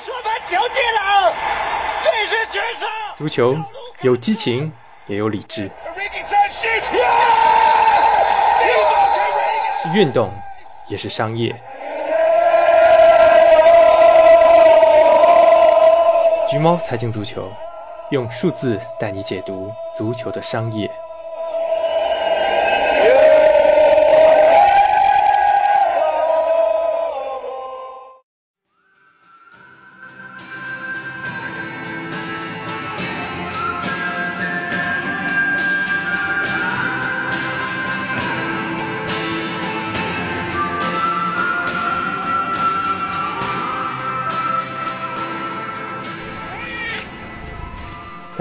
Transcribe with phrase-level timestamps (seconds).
[0.00, 1.32] 说盘球进了，
[2.02, 2.86] 这是绝杀！
[3.14, 3.56] 足球
[4.00, 4.72] 有激情，
[5.06, 5.70] 也有理智，
[9.82, 10.32] 是运动，
[10.88, 11.54] 也是商业。
[16.48, 17.50] 橘猫财经足球，
[18.10, 20.90] 用数字带你解读足球的商业。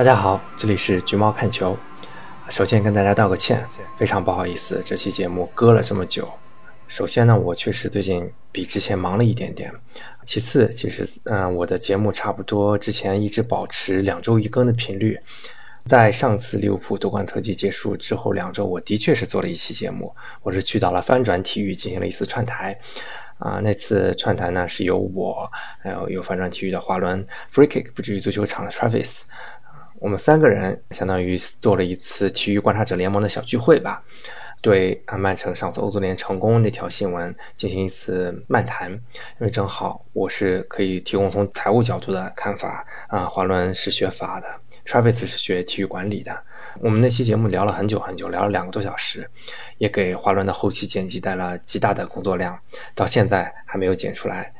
[0.01, 1.77] 大家好，这里是橘猫看球。
[2.49, 3.63] 首先跟大家道个歉，
[3.99, 6.27] 非常不好意思，这期节目搁了这么久。
[6.87, 9.71] 首先呢，我确实最近比之前忙了一点点。
[10.25, 15.19] 其次，其实嗯，我的节目差不多之前一直保持两周一更的频率。
[15.85, 22.75] 在上次利物浦夺冠特辑结束之后两周，我的确是做了一期节目，我是去到了翻转体育进行了一次串台。
[23.37, 25.47] 啊，那次串台呢是由我，
[25.83, 29.21] 还有有翻转体育的华伦 Free Kick 不至于足球场的 Travis。
[30.01, 34.03] 我们三个人相当于做了一次体育观察者联盟的小聚会吧，
[34.59, 38.99] 对啊曼城上次欧足联成功那条新闻进行一次漫谈，因
[39.41, 44.47] 为正好我是可以提供从财务角度的看法啊，华伦是学法的
[44.87, 46.35] ，Travis 是学体育管理的，
[46.79, 49.29] 我们那期节目聊了很久很久，聊了两个多小时，
[49.77, 52.59] 也给华伦的后期剪辑带来极大的工作量，
[52.95, 54.51] 到现在还没有剪出来。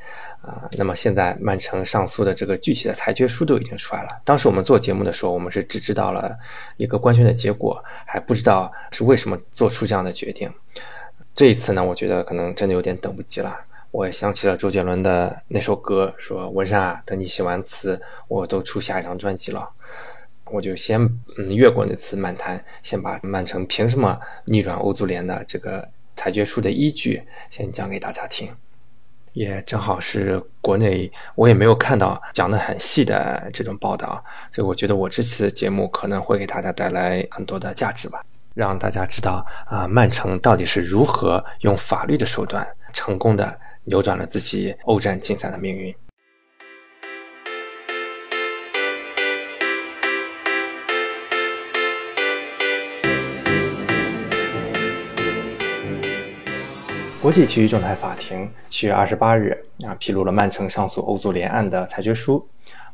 [0.42, 4.08] 啊，那么现在曼城上诉的这个具体的裁决书都已经出来了。
[4.24, 6.36] 当时我们做节目的时候，我们是只知道了
[6.76, 10.52] 一个官宣的结果，还不知道是为什么做出这样的决定。
[11.32, 13.56] 这一次呢，我觉得可能真的有点等不及了。
[13.92, 19.68] 我也想起了周杰伦的那首歌，说文山啊，等你写完词，我都出下一张专辑了。
[20.46, 21.00] 我就先
[21.38, 28.50] 嗯越过那次漫谈，先把曼城凭什么逆转欧足联的这个裁决书的依据先讲给大家听。
[29.32, 34.22] 也正好是国内，我也没有看到讲的很细的这种报道，
[34.52, 38.22] 所以我觉得我这次节目可能会给大家带来很多的价值吧，
[38.54, 45.94] 让大家知道啊，曼城到底是如何用法律的手段成功的扭转了自己欧战竞赛的命运。
[57.22, 59.56] 国际体育仲裁法庭七月二十八日
[59.86, 62.44] 啊披露了曼城上诉欧足联案的裁决书。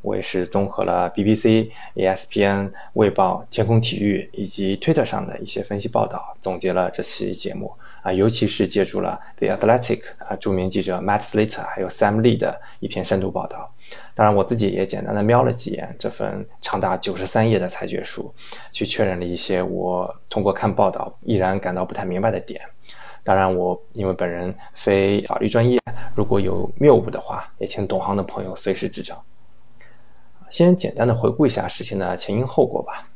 [0.02, 7.72] 我也是综合了 BBC、ESPN、卫报、天空体育以及 Twitter 上的一些分析报道，总结了这期节目
[8.02, 13.70] 啊，尤其是借助了 The Athletic 啊著名记者 Matt Slater 还有 Sam Lee 的一篇深度报道。
[14.14, 18.32] 当然，我自己也简单的瞄了几眼这份长达九十三页的裁决书，
[18.72, 22.60] 去确认了一些我通过看报道依然感到不太明白的点。
[23.28, 25.78] 当然，我因为本人非法律专业，
[26.16, 29.14] 如果有谬误的话，也请懂行的朋友随时指正。
[30.48, 33.06] 先简单的回顾一下事情的前因后果吧。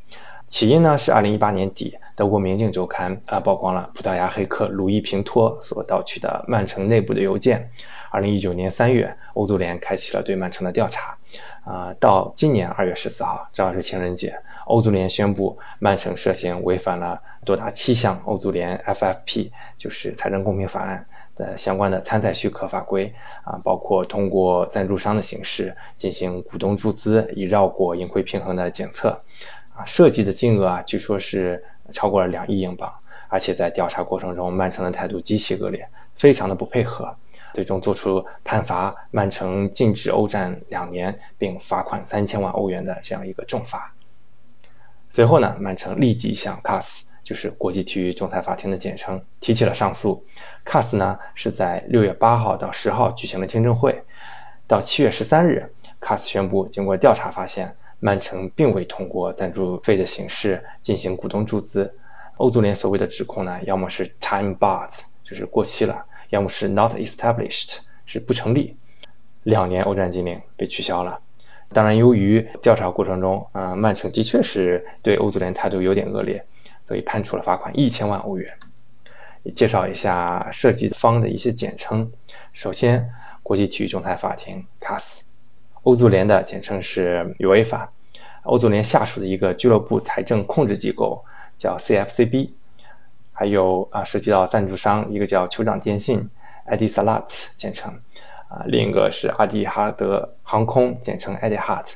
[0.51, 7.71] 起因呢是二零一八年底，德国《明镜周刊》啊曝光了葡萄牙黑客鲁伊平托所盗取的曼城内部的邮件。
[8.11, 11.17] 二零一九年三月，欧足联开启了对曼城的调查。
[11.65, 23.13] 啊，到今年二月十四号，正好是情人节，欧足联宣布曼城涉嫌违反了多达七项欧足联 FFP，就是财政公平法案的相关的参赛许可法规
[23.45, 29.11] 啊，包括通过赞助商的形式进行股东注资，以绕过盈亏平衡的检测。
[29.75, 32.93] 啊，涉及的金额啊，据说是超过了两亿英镑，
[33.29, 37.15] 而且在调查过程中，曼城的态度极其恶劣，非常的不配合。
[37.55, 43.93] 最终做出判罚曼城禁止欧战两年，并罚款三千万欧元的这样一个重罚。
[45.13, 50.25] 随后呢，曼城立即向 CAS，就是国际体育仲裁法庭的简称，提起了上诉。
[50.65, 54.03] CAS 呢是在六月八号到十号举行了听证会，
[54.67, 61.95] 到七月十三日，CAS 宣布经过调查发现，曼城并未通过赞助费的形式进行股东注资。
[62.39, 64.93] 欧足联所谓的指控呢，要么是 time barred，
[65.23, 66.03] 就是过期了。
[66.31, 67.77] 要么是 not established，
[68.07, 68.75] 是不成立，
[69.43, 71.21] 两年欧战禁令被取消了。
[71.73, 76.45] 当然，由于调查过程中，啊，曼城的确是对欧足联态度有点恶劣，
[76.87, 78.53] 所以判处了罚款一千万欧元。
[79.57, 82.11] 介绍一下涉及方的一些简称。
[82.53, 83.11] 首先，
[83.43, 85.23] 国际体育仲裁法庭 CAS，
[85.83, 87.89] 欧足联的简称是 UEFA，
[88.45, 91.25] 欧足联下属的一个俱乐部财政控制机构
[91.59, 92.51] 叫 CFCB。
[93.33, 96.25] 还有啊，涉及到赞助商，一个叫酋长电信
[96.71, 97.25] （Etisalat）
[97.57, 97.93] 简称，
[98.53, 101.91] 啊，另一个是阿迪哈德航空，简称 Etihad，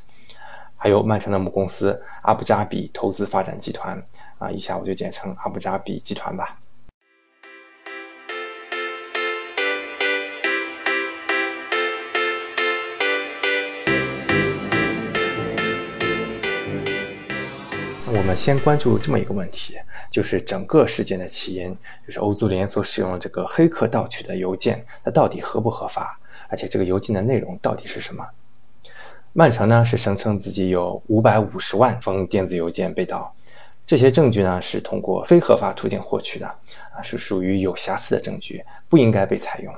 [0.75, 4.03] 还有曼城的母公司阿布扎比投资发展集团，
[4.39, 6.57] 啊，以下我就简称阿布扎比集团吧。
[18.09, 19.77] 我们先关注这么一个问题，
[20.11, 21.77] 就是整个事件的起因，
[22.07, 26.19] 就是欧足联所使用这个黑客盗取的邮件，它到底合不合法？
[26.49, 28.25] 而且这个邮件的内容到底是什么？
[29.33, 33.35] 曼城呢是声称自己有五百五十万封电子邮件被盗，
[33.85, 39.75] 这些证据呢是通过非合法途径获取的，啊，是属于有瑕疵的证据，不应该被采用。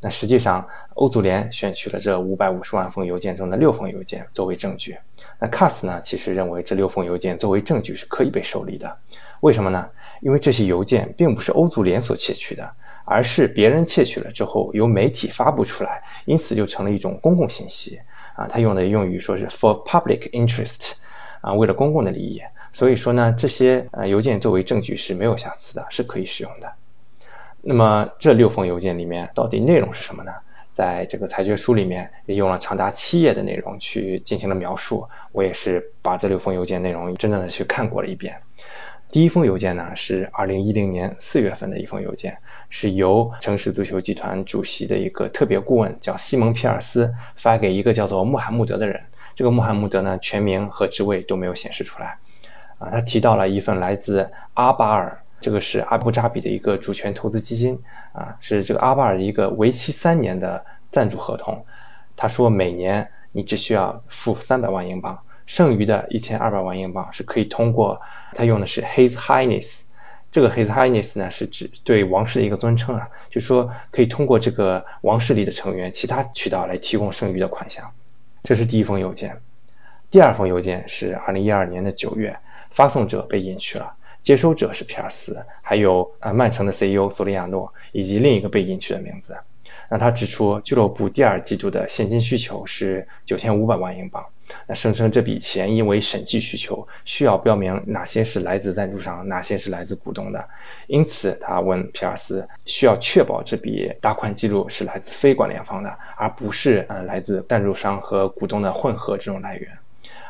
[0.00, 4.96] 那实际上，欧足联选取了这五百五十万封邮件中的六封邮件作为证据。
[5.38, 8.98] 那 CAS 呢，其实认为这六封邮件作为证据是可以被受理的。
[9.40, 9.88] 为什么呢？
[10.20, 12.70] 因为这些邮件并不是欧足联所窃取的，
[13.06, 17.98] 而是别人窃取了之后由媒体发布出来，因此就成了一种公共信息。
[18.34, 20.92] 啊，他用的用语说是 for public interest，
[21.40, 22.42] 啊，为了公共的利益。
[22.74, 26.70] 所以说呢，这些呃邮件作为证据是没有瑕疵的，是可以使用的。
[27.62, 30.32] 那么这六封邮件里面到底内容是什么呢？
[30.74, 35.08] 在这个裁决书里面也用了长达七页的内容去进行了描述。
[35.32, 38.38] 我也是把这六封邮件内容真正的去看过了一遍。
[39.10, 42.36] 第一封邮件呢是二零一零年四月份的一封邮件，
[42.68, 49.00] 是由城市足球集团主席的一个特别顾问叫西蒙皮尔斯发给一个叫做穆罕默德的人。
[49.34, 52.18] 这个穆罕默德呢全名和职位都没有显示出来。
[52.78, 55.18] 啊，他提到了一份来自阿巴尔。
[55.38, 57.78] 这个是阿布扎比的一个主权投资基金
[58.12, 61.62] 啊，是这个阿巴尔的一个为期三年的赞助合同。
[62.16, 68.00] 他说，每年你只需要付三百万英镑，剩余的一千二百万英镑是可以通过。
[68.32, 69.82] 他用的是 His Highness，
[70.36, 77.90] 这个 His Highness 呢是指对王室的一个尊称啊，就说可以通过这个王室里的成员其他渠道来提供剩余的款项。
[78.42, 79.34] 这是第一封邮件。
[80.10, 82.38] 第二封邮件是二零一二年的九月，
[82.70, 83.90] 发送者被隐去了。
[84.22, 89.34] 接收者是皮尔斯，还有啊曼城的 CEO 索利亚诺，以及另一个被隐去的名字。
[89.88, 94.24] 那他指出，俱乐部第二季度的现金需求是九千五百万英镑。
[94.68, 100.48] 那声称这笔钱因为审计需求，需要标明哪些是来自赞助商，哪些是来自股东的。
[100.86, 109.68] 因此，他问皮尔斯，需要确保这笔打款记录是来自非关联方的，而不是呃来自赞助商和股东的混合这种来源。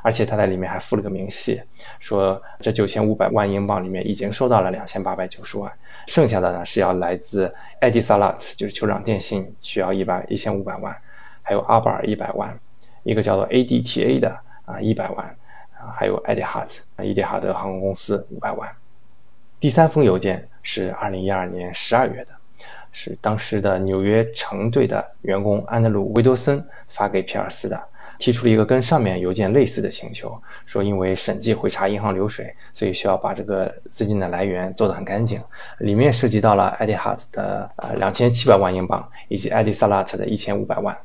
[0.07, 1.61] 而且他在里面还附了个明细，
[1.99, 5.73] 说这九千五百万英镑里面已经收到了两千八百九十万，
[6.07, 10.97] 剩下的呢是要来自艾迪萨拉，就是酋长电信需要一百一千五百万，
[11.43, 12.57] 还有阿巴尔一百万，
[13.03, 15.27] 一个叫做 ADTA 的啊一百万，
[15.77, 18.71] 啊还有艾迪哈特啊伊迪哈德航空公司五百万。
[19.59, 22.31] 第三封邮件是二零一二年十二月的，
[22.93, 27.83] 是当时的纽约城队的员工安德鲁·维多森发给皮尔斯的。
[28.19, 35.41] 提出了一个跟上面邮件类似的请求，说因为审计会查银行流水，所以需要把这个资金的来源做得很干净。
[35.79, 40.97] 里面涉及到了艾迪哈特的呃两千七百万英镑，以及艾迪萨拉特的一千五百万。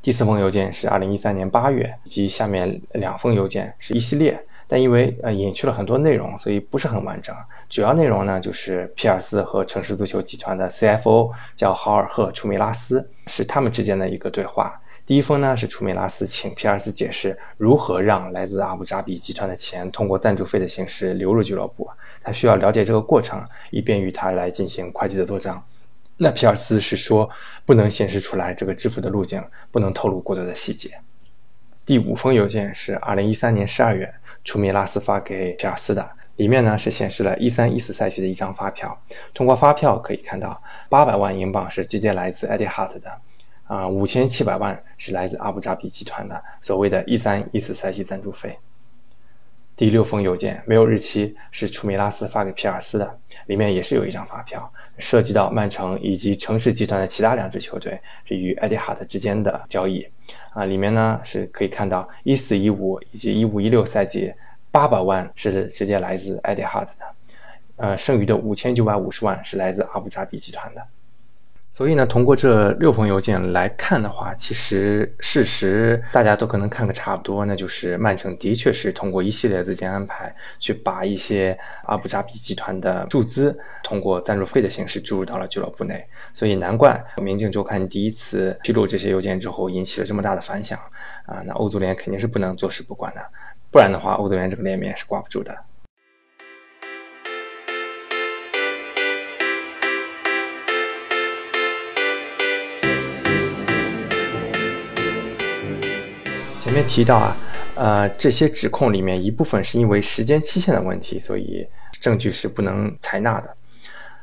[0.00, 7.34] 第四封邮件是二零一三年八月，以及下面两封邮件是一系列，但因为呃隐去了很多内容，所以不是很完整。
[7.70, 14.78] 主要内容呢就是皮尔斯和城市足球集团的 CFO 叫豪尔赫·楚梅拉斯，是他们之间的一个对话。
[15.06, 21.86] 第一封呢是楚米拉斯请皮尔斯解释如何让来自阿布扎比集团的钱通过赞助费的形式流入俱乐部，
[22.22, 25.62] 他需要了解这个过程，以便于他来进行会计的做账。
[26.16, 27.28] 那皮尔斯是说
[27.66, 30.98] 不能显示出来这个支付的路径，不能透露过多的细节。
[31.84, 34.10] 第五封邮件是二零一三年十二月
[34.42, 38.98] 楚米拉斯发给皮尔斯的，里面呢是显示了一三一四赛季的一张发票，
[39.34, 43.12] 通过发票可以看到八百万英镑是直接来自艾迪哈特的。
[43.64, 48.58] 啊，五千七百万是来自阿布扎比集团的所谓的一三一四赛季赞助费。
[49.76, 60.06] 第六封邮件没有日期，是楚米拉斯发给皮尔斯的，里面也是有一张发票，涉及到曼城以及城市集团的其他两支球队是与艾迪哈特之间的交易。
[60.52, 64.32] 啊，里面呢是可以看到一四一五以及一五一六赛季
[64.70, 67.06] 八百万是直接来自艾迪哈特的，
[67.76, 70.86] 呃，剩余的五千九百五十万是来自阿布扎比集团的。
[71.74, 86.06] 所以呢，通过这六封邮件来看的话，其实事实大家都可能看个差不多，那就是曼城的确是通过一系列资金安排，去把一些阿布扎比集团的注资通过赞助费的形式注入到了俱乐部内。
[86.32, 90.78] 所以难怪《明镜周刊》第一次披露这些邮件之后，引起了这么大的反响
[91.26, 91.42] 啊！
[91.44, 93.20] 那欧足联肯定是不能坐视不管的，
[93.72, 95.52] 不然的话，欧足联这个脸面是挂不住的。
[106.74, 107.36] 面提到啊，
[107.76, 111.66] 呃，这些指控里面一部分是因为时间期限的问题，所以
[112.00, 113.56] 证据是不能采纳的。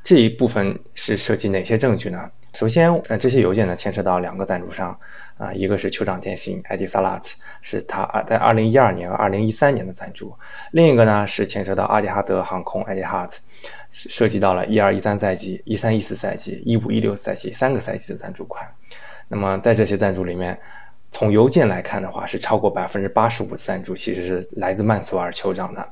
[0.03, 2.29] 这一部分是涉及哪些证据呢？
[2.53, 4.99] 首先，呃，这些邮件呢牵涉到两个赞助商，
[5.37, 7.21] 啊，一个是酋长电信 Etisalat，
[7.61, 10.35] 是他在二零一二年和二零一三年的赞助；
[10.71, 13.31] 另一个呢是牵涉到阿迪哈德航空 Etihad，
[13.93, 18.69] 涉及到了一二一三赛季、一三一四赛季、一五一六赛季三个赛季的赞助款。
[19.29, 20.59] 那么在这些赞助里面，
[21.11, 25.87] 从邮件来看的话，是超过百分之八十五的赞助其实是来自曼索尔酋长的。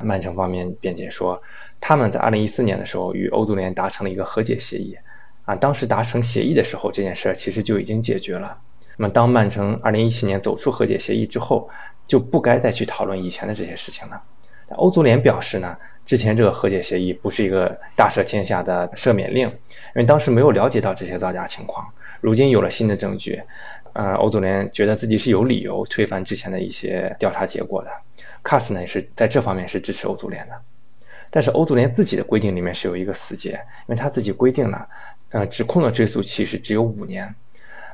[0.00, 1.40] 曼城方面辩解说，
[1.80, 4.96] 他们在二零一四年的时候与欧足联达成了一个和解协议。
[5.44, 8.58] 啊，当时达成协议的时候，这件事儿其实就已经解决了。
[8.96, 11.70] 那么，当曼城二零一七年走出和解协议之后，
[12.04, 14.22] 就不该再去讨论以前的这些事情了。
[14.76, 15.74] 欧足联表示呢，
[16.04, 19.54] 之前这个和解协议不是一个大赦天下的赦免令，因
[19.94, 21.86] 为当时没有了解到这些造假情况。
[22.20, 23.42] 如今有了新的证据，
[23.92, 27.90] 呃，欧足联觉得自己是有理由推翻之前的一些调查结果的。
[28.42, 30.54] 卡斯呢也是在这方面是支持欧足联的。
[31.30, 33.58] 但是欧足联自己的规定里面是有一个死结，因
[33.88, 34.88] 为他自己规定了，
[35.30, 37.34] 呃，指控的追诉期是只有五年。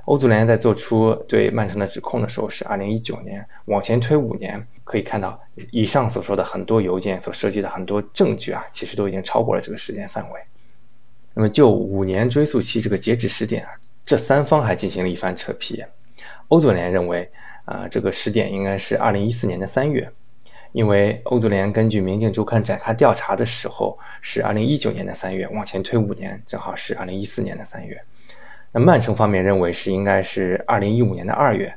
[0.05, 5.41] 欧足联在做出对曼城的指控的时候是二零一九年，往前推五年，可以看到
[5.71, 10.41] 以上所说的很多邮件所涉及的很多证据啊，其实都已经超过了这个时间范围。
[11.33, 13.71] 那么就五年追诉期这个截止时点啊，
[14.05, 15.85] 这三方还进行了一番扯皮。
[16.49, 17.31] 欧足联认为，
[17.65, 20.11] 啊，这个时点应该是二零一四年的三月。
[20.73, 27.97] 因为欧足联根据《明镜周刊》展开调查的时候是二零一九年的三月，往前推五年，正好是二零一四年的三月。
[28.73, 31.73] 那曼城方面认为是应该是二零一五年的二月，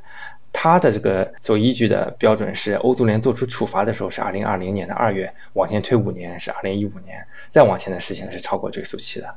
[0.52, 9.32] 他的这个所依据的标准是欧足联做出处罚的时候是二零二零年的二月，往前推五年是二零一五年，再往前的事情是超过追诉期的。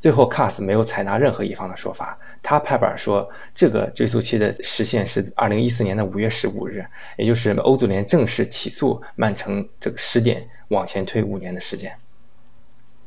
[0.00, 6.82] 最后，CAS 没有采纳任何一方的说法，他拍板说这个追诉期的时限是二零一四年的五月十五日，
[7.18, 11.94] 也就是欧足联正式起诉曼城这个时点往前推五年的时间。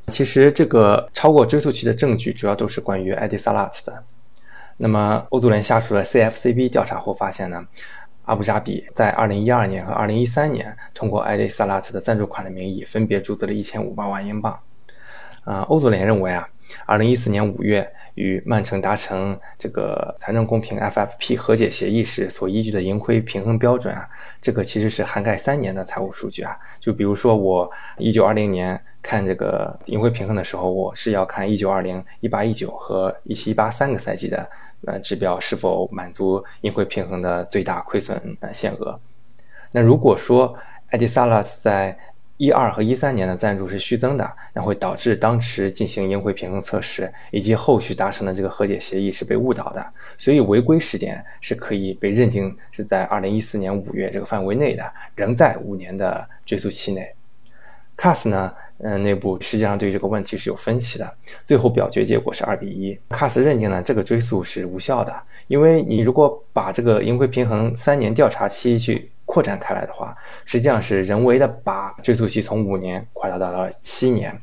[0.10, 4.04] 其实，这个超过追诉期的证据主要都是关于艾迪萨拉特的。
[4.78, 7.66] 那么，欧足联下属的 CFCB 调查后发现呢，
[8.26, 14.60] 阿布扎比在二零一二年和二零一三年通过艾迪萨拉特的赞助款的名义分别注资了一千五百万英镑。
[15.44, 16.48] 啊，欧足联认为啊。
[16.86, 24.08] 二零一四年五月与曼城达成这个财政公平 FFP 和解协议时所依据的盈亏平衡标准啊，
[24.42, 26.58] 这个其实是涵盖三年的财务数据啊。
[26.80, 34.50] 就比如说我一九二零年看这个盈亏平衡的时候，我是要看一九二零、一八一九和一七一八三个赛季的
[34.86, 39.00] 呃指标是否满足盈亏平衡的最大亏损呃限额。
[39.72, 40.56] 那如果说
[40.92, 41.98] 艾迪萨拉斯在
[42.38, 49.86] 一二和一三年的赞助是虚增的，那会导致当时进行盈亏平衡测试以及后续达成的这个和解协议是被误导的，
[50.18, 54.84] 所以违规时间是可以被认定是在二零一四年五月这个范围内的，
[55.16, 57.08] 仍在五年的追诉期内。
[57.96, 65.16] CAS 呢，嗯，内部实际上对这个问题是有分歧的，最后表决结果是二比一，CAS 认定呢这个追诉是无效的，
[65.48, 69.12] 因为你如果把这个盈亏平衡三年调查期去。
[69.34, 74.40] 扩展开来的话，实际上是人为的把追溯期从五年扩大到了七年，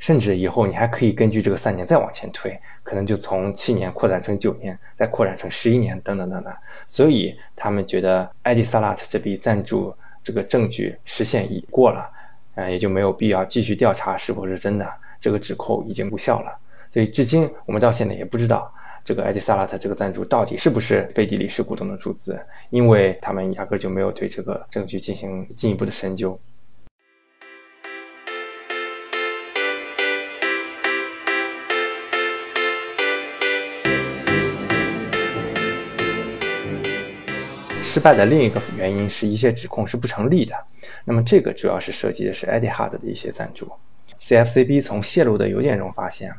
[0.00, 6.52] 甚至以后你还可以根据这个三年再往前推，可能就从七年扩展成九年，再扩展成十一年，等等等等。
[6.88, 9.94] 所以他们觉得艾迪萨拉特这笔赞助
[10.24, 12.10] 这个证据时限已过了，
[12.56, 16.50] 嗯，也就没有必要继续调查是否是真的，这个指控已经无效了。
[16.90, 18.74] 所以至今我们到现在也不知道。
[19.04, 22.38] 这个艾迪萨拉特这个赞助到底是不是贝蒂里氏股东的注资？
[22.70, 26.38] 因为他们压根就没有对这个证据进行进一步的深究。
[37.82, 40.54] 失败的另一个原因是一些指控是不成立的。
[41.04, 43.70] 那么这个主要是涉及的是艾迪哈德的一些赞助。
[44.22, 46.32] CFCB 从泄露的邮件中发现，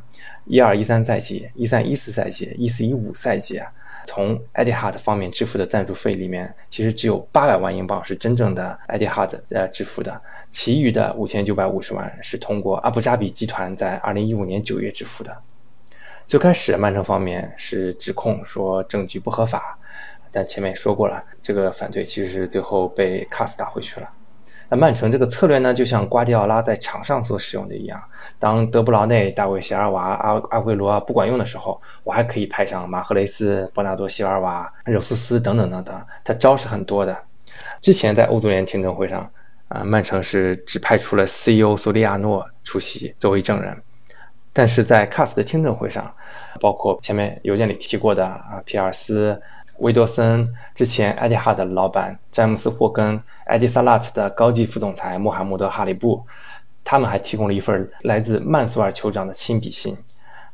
[0.46, 3.70] 一二一三赛季、一三一四赛季、一四一五赛季啊，
[4.06, 10.18] 从 Etihad 方面支付的赞助费里面，其实只有八百万英镑是真正的 Etihad 呃支付的，
[10.50, 15.36] 其余的五千九百五十万是通过阿布扎比集团在二零一五年九月支付的。
[16.24, 19.78] 最开始曼城方面是指控说证据不合法，
[20.32, 24.08] 但前面也说过了，这个反对其实是最后被卡斯打回去了。
[24.76, 28.02] 曼城这个策略呢，就像瓜迪奥拉在场上所使用的一样，
[28.38, 37.16] 当德布劳内、大卫席尔瓦、阿阿圭罗不管用的时候，我还可以派上马赫雷斯、伯纳多席尔瓦、热苏斯等等等等，他招是很多的。
[37.80, 39.28] 之前在欧足联听证会上，
[39.68, 43.76] 啊，曼城是只派出了 CEO 索利亚诺出席作为证人，
[44.52, 46.12] 但是在 Cust 的听证会上，
[46.60, 49.40] 包括前面邮件里提过的啊，皮尔斯。
[49.84, 56.24] 威多森，之前艾迪哈的老板詹姆斯霍根，艾迪萨拉特的高级副总裁穆罕默德哈里布，
[56.82, 59.94] 他们还提供了一份来自曼苏尔酋长的亲笔信。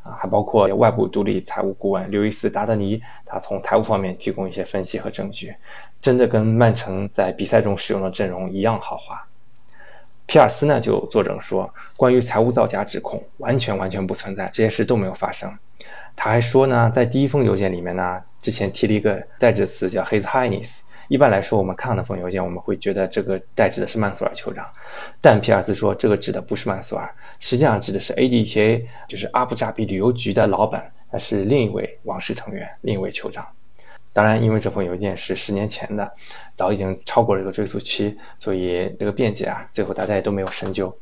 [0.02, 5.54] 啊，还包括外部独立财务顾问刘易斯·达德尼，他从财务方面提供一些分析和证据，
[6.00, 9.22] 真的跟曼城在比赛中使用的阵容一样豪华。
[10.26, 15.56] 皮尔斯呢就作证说，关于财务造假指控完全完全不存在，这些事都没有发生。
[16.16, 20.80] 他还说呢，在第一封邮件里面呢，之前提了一个代指词叫 His Highness。
[21.08, 24.64] 一般来说，我们看那封邮件，我们会觉得这个代指的是曼苏尔酋长，
[25.20, 33.44] 但皮尔斯说这个指的不是曼苏尔，实际上指的是 ADTA，就是阿布扎比旅游局的老板，那是另一位王室成员，另一位酋长。
[34.12, 36.08] 当然，因为这封邮件是十年前的，
[36.54, 40.96] 早已经超过了这个追溯期，所以这个辩解啊，最后大家也都没有深究。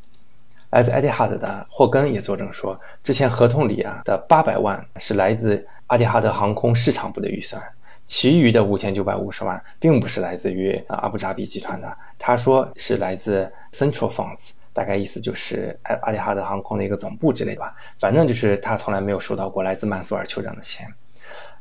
[0.71, 7.63] 来自艾迪哈德的霍根也作证说，之前合同里啊的八百万是来自阿迪哈德航空市场部的预算。
[8.05, 17.75] 其余的五千九百五十万并不是来自于啊阿布扎比集团的，他说是来自 Central Funds，大概意思就是阿阿迪哈德航空的一个总部之类的吧。
[18.01, 20.87] 反正就是他从来没有收到过来自曼苏尔酋长的钱。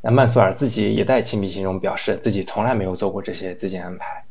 [0.02, 4.24] 那曼苏尔自己也在亲笔信中表示自己从来没有做过这些资金安排。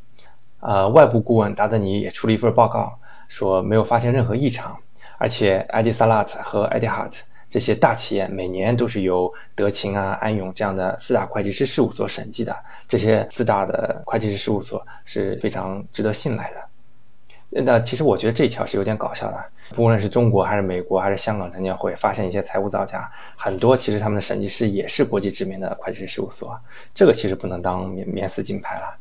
[0.61, 4.76] 呃，外部顾问达德尼也出了一份报告，说没有发现任何异常，
[5.18, 7.23] 而且艾迪萨拉特和艾迪哈特。
[7.49, 12.54] 这些大企业每年都是由德勤啊、安永这样的四大会计师事务所审计的，
[12.88, 17.62] 这些四大的会计师事务所是非常值得信赖的。
[17.62, 19.45] 那其实我觉得这一条是有点搞笑的，
[19.76, 26.59] 不论是中国还是美国还是香港证监会发现一些财务造假，很多其实他们的审计师也是国际知名的会计师事务所，
[26.92, 28.99] 这个其实不能当免免死金牌了。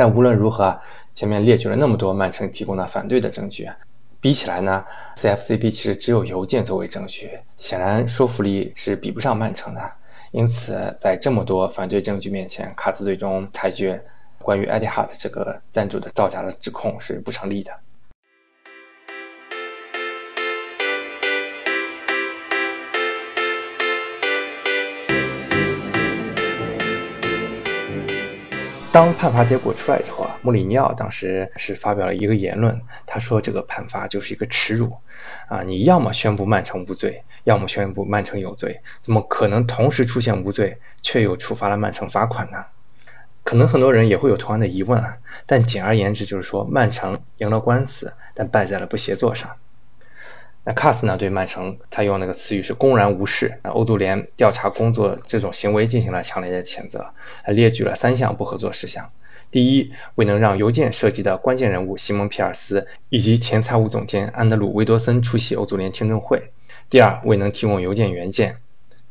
[0.00, 0.80] 但无论如何，
[1.12, 3.68] 前面列举了那么多曼城提供的反对的证据。
[4.18, 4.82] 比起来呢
[5.16, 9.92] ，CFCB 其实只有邮件作为证据，显然说服力是比不上曼城的。
[10.30, 14.02] 因此，在这么多反对证据面前，卡斯最终裁决，
[14.38, 17.70] 关于艾迪哈特这个赞助的造假的指控是不成立的。
[28.92, 34.92] 当判罚结果出来之后啊，穆里尼奥当时是发表了一个言论，他说这个判罚就是一个耻辱，
[35.46, 42.64] 啊，你要么宣布曼城无罪，要么宣布曼城有罪，怎么可能同时出现无罪却又处罚了曼城罚款呢？
[43.44, 49.48] 可能很多人也会有同样的疑问啊，但简而言之就是说，曼城赢了官司，但败在了不协作上。
[50.62, 51.16] 那卡斯呢？
[51.16, 53.58] 对曼城，他用那个词语是公然无视。
[53.62, 57.04] 那欧足联调查工作这种行为进行了强烈的谴责，
[57.42, 59.10] 还列举了三项不合作事项：
[59.50, 66.38] 第一，未能让邮件涉及的关键人物西蒙·皮尔斯以及前财务总监安德鲁·维多森出席欧足联听证会；
[66.90, 68.52] 第二，未能提供邮件原件；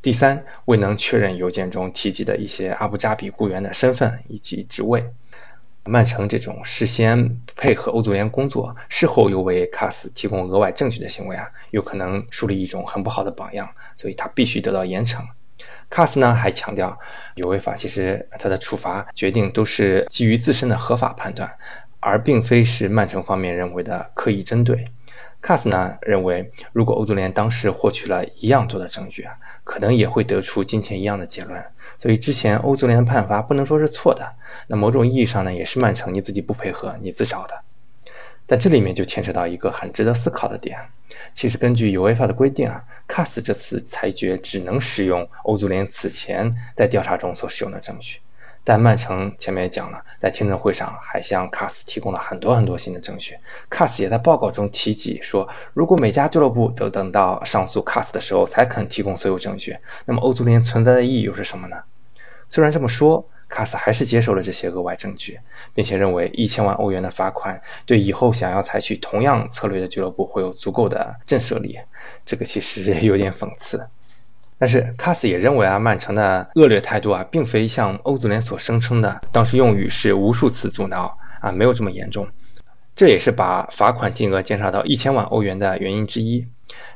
[0.03, 5.03] 第三，未能确认邮件中提及的一些阿布扎比雇员的身份以及职位。
[5.89, 15.19] 曼城这种事先配合欧足联工作，事后又为卡斯提供额外证据的行为啊，有可能树立一种很不好的榜样，所以他必须得到严惩。
[15.89, 16.95] 卡斯呢还强调，
[17.33, 21.51] 有违法其实他的处罚决定都是基于自身的合法判断，
[21.99, 24.85] 而并非是曼城方面认为的刻意针对。
[25.41, 31.65] 卡斯呢认为，如果欧足联当时获取了一样多的证据啊，可能也会得出今天一样的结论。
[31.99, 34.35] 所以之前欧足联的判罚不能说是错的，
[34.67, 37.61] 那某种意义上呢，也是曼城你自己不配合，你自找的。
[38.45, 40.79] 在这里面就牵扯到一个很值得思考的点。
[41.33, 48.19] 其实根据 UEFA 的规定啊，卡斯这次裁决只能使用欧足联此前在调查中所使用的证据。
[48.63, 53.35] 但曼城前面也讲了，在听证会上还向卡斯提供了很多很多新的证据。
[53.69, 61.77] 卡斯也在报告中提及说，如果每家俱乐部都等到上诉卡斯的时候才肯提供所有证据，那么欧足联存在的意义又是什么呢？
[62.47, 65.39] 虽然这么说，卡斯还是接受了这些额外证据，
[65.73, 71.79] 并且认为一千万欧元的罚款对以后想要采取同样策略的俱乐部会有足够的震慑力。
[72.23, 73.87] 这个其实有点讽刺。
[74.59, 82.27] 但是卡斯也认为啊，曼城的恶劣态度啊，并非像欧足联所声称的，当时用语是无数次阻挠啊，没有这么严重。
[82.93, 86.45] 这也是把罚款金额减少到一千万欧元的原因之一。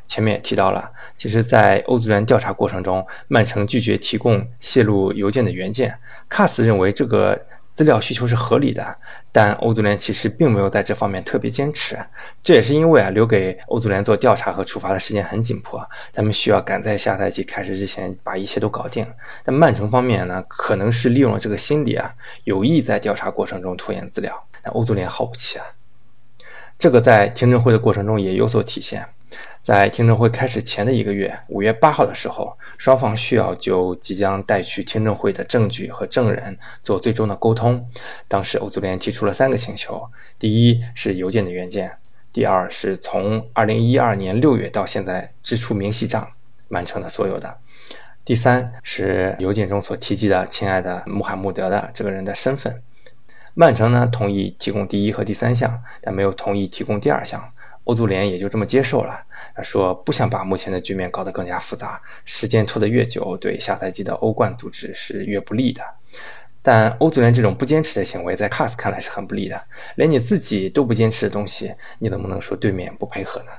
[0.07, 5.97] 前面也提到了，其实，在欧足联调查过程中，曼城拒绝提供泄露邮件的原件，
[6.27, 7.41] 卡斯认为这个。
[7.73, 8.95] 资料需求是合理的，
[9.31, 11.97] 但欧足联其实并没有在这方面特别坚持。
[12.43, 19.05] 这也是因为啊，留给欧足联做调查和处罚的时间很紧迫，咱们需要赶在下赛季开始之前把一切都搞定。
[19.43, 24.31] 但曼城方面呢，可能是利用了这个心理啊，有意在调查过程中拖延资料。
[24.61, 25.65] 但欧足联耗不起啊。
[26.83, 29.07] 这个在听证会的过程中也有所体现。
[29.61, 37.87] 在听证会开始前的一个月，五月八号的时候，双方需要就即将带去听证会的证据和证人做最终的沟通。
[38.27, 40.05] 当时欧足联提出了三个请求：
[40.37, 41.87] 第一是邮件的原件；
[42.33, 46.27] 第二是从二零一二年六月到现在支出明细账，
[46.67, 47.47] 完成的所有的；
[48.25, 52.83] 第三是邮件中所提及的亲爱的穆罕默德的这个人的身份。
[53.55, 57.53] 曼城呢同意提供第一和第三项，但没有同意提供第二项。
[57.85, 59.21] 欧足联也就这么接受了。
[59.53, 65.83] 他说不想把目前的局面搞得更加复杂，时间拖得越久，对下赛季的欧冠组织是越不利的。
[66.61, 69.61] 但欧足联这种不坚持的行为，在 CAS 看来是很不利的。
[69.95, 73.51] 连你自己都不坚持的东西，你能不能说对面不配合呢？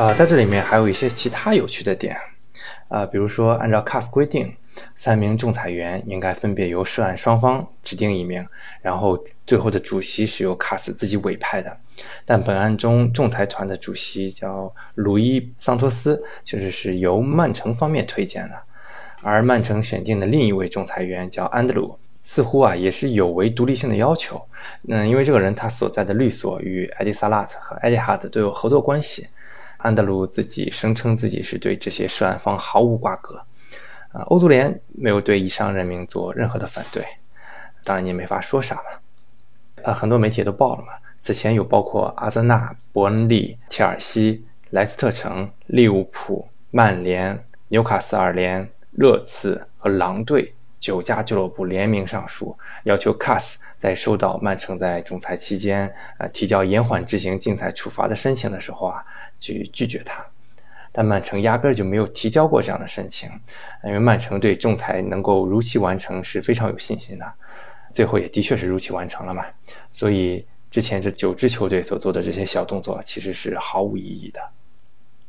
[0.00, 2.16] 呃，在这里面还有一些其他有趣的点。
[2.88, 4.56] 呃，比如说，按照 CAS 规定，
[4.96, 8.48] 三名仲裁员应该分别由涉案双方指定一名，
[8.80, 11.76] 然后最后的主席是由 CAS 自己委派的。
[12.24, 18.58] 但本案中，仲裁团的主席叫鲁伊桑托斯，确实是由曼城方面推荐的。
[19.20, 24.40] 而曼城选定的另一位仲裁员叫安德鲁，似乎啊也是有违独立性的要求。
[24.88, 29.28] 嗯，因为这个人他所在的律所与艾迪萨拉特和艾迪哈特都有合作关系。
[29.82, 33.36] 安德鲁自己声称自己是对这些涉案方毫无瓜葛，
[34.12, 37.04] 啊，欧足联没有对以上任命做任何的反对，
[37.82, 50.54] 当然你也没法说啥嘛，啊，很多媒体都报了嘛，此前有包括阿森纳、伯恩利、切尔西、莱斯特城、利物浦、曼联、纽卡斯尔联、热刺和狼队。
[50.80, 59.04] 九家俱乐部联名上书，要求 CAS 在收到曼城在仲裁期间呃提交延缓执行竞赛处罚的申请的时候啊，
[59.38, 60.24] 去拒绝他。
[60.90, 63.30] 但曼城压根儿就没有提交过这样的申请，
[63.84, 67.32] 因为曼城对仲裁能够如期完成是非常有信心的。
[67.92, 69.44] 最后也的确是如期完成了嘛，
[69.92, 74.40] 所以之前这九支球队所做的这些小动作其实是毫无意义的。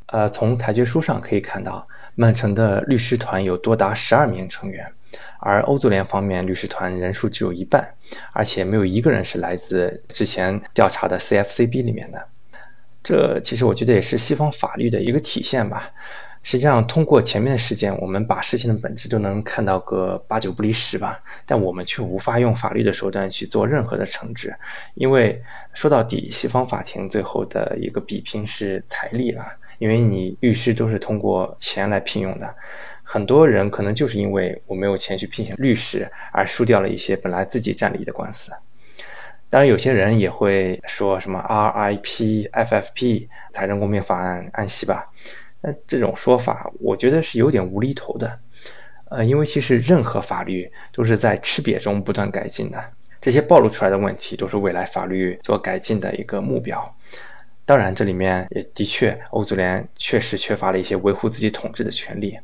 [0.07, 4.91] 呃，从裁决书上可以看到，曼城的律师团有多达十二名成员。
[5.39, 7.95] 而欧足联方面律师团人数只有一半，
[8.32, 12.28] 而且没有一个人是来自之前调查的 CFCB 里面的。
[13.04, 15.91] 这其实我觉得也是西方法律的一个体现吧。
[16.43, 21.21] 实际上，通过前面的事件，我们把事情的本质都能看到个八九不离十吧。
[21.45, 24.56] 但我们却无法用法律的手段去做任何的惩治，
[24.95, 25.41] 因为
[25.74, 29.45] 说到底，西方法庭最后的一个比拼是财力了。
[29.82, 32.56] 因为你律师都是通过钱来聘用的。
[33.02, 38.52] 很多人可能就是因为我没有钱去聘请律师，而输掉了一些本来自己占理的官司。
[39.50, 45.12] 当然，有些人也会说什么 RIP、FFP、财政公平法案安息吧。
[45.62, 48.39] 那这种说法，我觉得是有点无厘头的。
[49.10, 52.82] 呃，因为其实任何法律都是在吃瘪中不断改进的，
[53.20, 56.96] 这些暴露出来的问题都是未来法律做改进的一个目标。
[57.71, 62.38] 当然，这里面也的确，欧足联确实缺乏了一些维护自己统治的权利。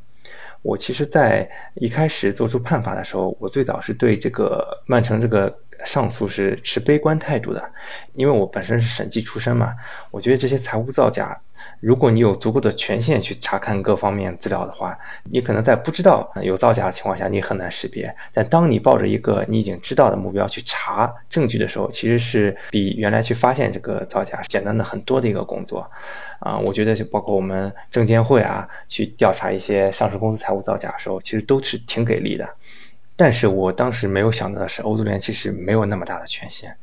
[0.61, 5.53] 我其实，在一开始做出判罚的时候，我最早是对这个曼城这个
[5.85, 7.71] 上诉是持悲观态度的，
[8.13, 9.73] 因为我本身是审计出身嘛，
[10.11, 11.39] 我觉得这些财务造假。
[11.79, 18.15] 如果你有足够的权限去查看各方面资料的话，你可能在不知道有造假的情况下，你很难识别。
[18.31, 25.89] 但当你抱着一个你已经知道的目标去查证据的时候，其实是比原来去发现这个造假简单的很多的一个工作。
[26.39, 32.47] 啊，我觉得就包括我们证监会啊，去调查一些上市公司财务造假的时候，其实都是挺给力的。
[33.19, 36.73] 但是我当时没有想到的是，欧足联其实没有那么大的权限，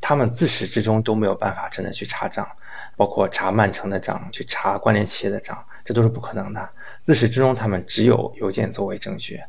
[0.00, 2.48] 他们自始至终都没有办法真的去查账，
[2.96, 6.70] 包括查曼城的账，去查关联企业的账，这都是不可能的。
[7.02, 9.40] 自始至终，他们只有邮件作为证据，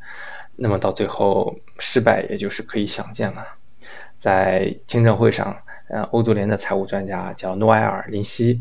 [0.55, 3.45] 那么到最后失败，也就是可以想见了。
[4.19, 5.55] 在听证会上，
[5.89, 8.59] 呃，欧足联的财务专家叫诺埃尔·林西，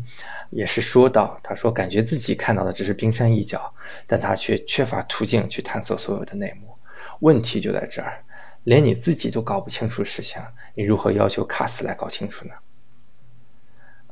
[0.51, 3.73] 也是说到，他说感觉自己看到的只是冰山一角，
[4.05, 6.70] 但他却缺乏途径去探索所有的内幕。
[7.21, 8.23] 问题就在这儿，
[8.65, 10.41] 连你自己都搞不清楚事情，
[10.75, 12.53] 你如何要求卡斯来搞清楚呢？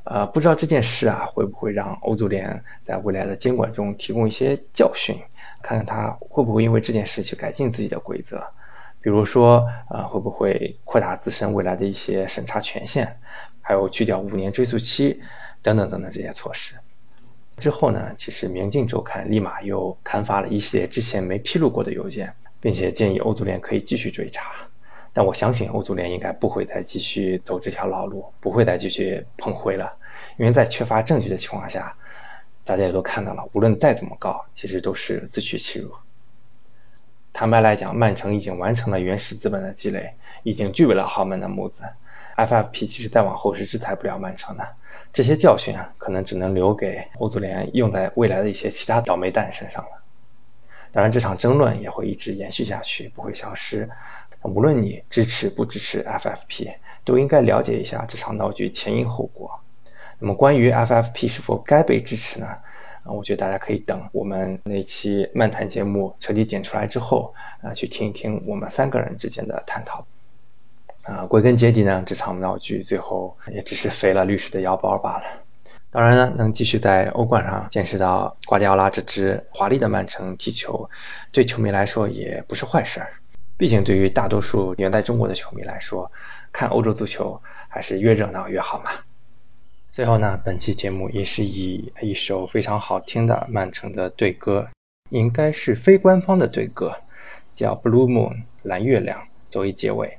[0.06, 5.16] 呃，不知道这件事啊，会不会让欧足联在未来的监管中提供一些教训，
[5.62, 8.44] 看看他会不会因为这件事去改进自己的规则，
[9.02, 13.20] 比如说，呃，会不会扩大自身未来的一些审查权限，
[13.62, 15.22] 还有去掉五年追溯期
[15.62, 16.76] 等等等等这些措施。
[17.58, 22.34] 之后呢，其实《明镜周刊》立马又刊发了一系列之前没披露过的邮件。
[22.60, 24.52] 并且建议欧足联可以继续追查，
[25.14, 29.92] 但我相信欧足联应该不会再继续走这条老路，不会再继续碰灰了，
[30.38, 31.96] 因为在缺乏证据的情况下，
[32.64, 35.92] 大家也都看到了，无论再怎么告，其实都是自取其辱。
[37.32, 40.12] 坦白来讲，曼城已经完成了原始资本的积累，
[40.44, 41.84] 已经具备了豪门的模子。
[42.36, 44.68] FFP 其实再往后是制裁不了曼城的。
[45.12, 49.99] 这些教训啊，可能只能留给欧足联用在未来的一些其他倒霉蛋身上了。
[50.92, 53.88] 当然，这场争论也会一直延续下去，不会消失。
[54.44, 56.74] 无论你支持不支持 FFP，
[57.04, 59.52] 都应该了解一下这场闹剧前因后果。
[60.18, 62.48] 那么，关于 FFP 是否该被支持呢？
[63.04, 70.06] 啊，我觉得大家可以等我们那期漫谈节目彻底剪出来之后，啊，去听一听我们三个人之间的探讨。
[71.04, 75.24] 啊，归根结底呢，这场闹剧最后也只是肥了律师的腰包罢了。
[75.92, 80.88] 当然呢，能继续在欧冠上见识到瓜迪奥拉这支华丽的曼城踢球，
[81.32, 83.14] 对球迷来说也不是坏事儿。
[83.58, 86.10] 毕竟，对于大多数远在中国的球迷来说，
[86.52, 88.92] 看欧洲足球还是越热闹越好嘛。
[89.90, 94.70] 最后呢，本期节目也是以一首非常好听的曼城的队歌，
[95.10, 96.96] 应该是非官方的队歌，
[97.56, 100.16] 叫《Blue Moon》蓝月亮作为结尾。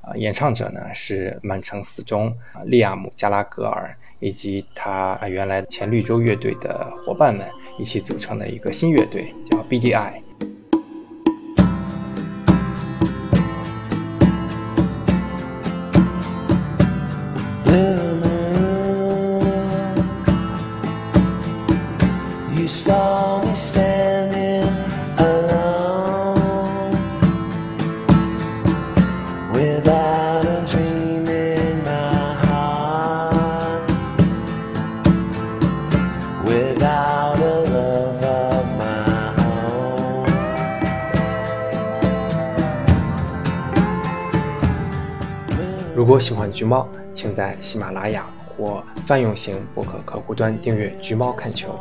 [0.00, 7.46] 啊，演唱者呢是曼城死忠利亚姆加拉格尔以及他原来前绿洲乐队的伙伴们
[7.78, 10.20] 一起组成的一个新乐队，叫 BDI。
[46.60, 51.80] 橘猫，请在喜马拉雅或泛用型博客客户端订阅“橘猫看球”，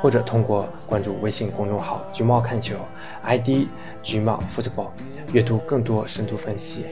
[0.00, 2.76] 或者通过关注微信公众号“橘猫看球
[3.24, 3.66] ”（ID
[4.00, 4.90] 橘猫 football）
[5.32, 6.86] 阅读更多深度分析。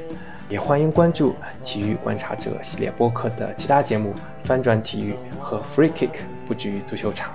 [0.48, 4.12] 也欢迎关注“体育观察者”系列播客的其他节目
[4.44, 6.08] 《翻转体育》和《Free Kick》
[6.48, 7.30] 不止于足球场。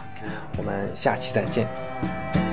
[0.58, 2.44] 我们下期再见。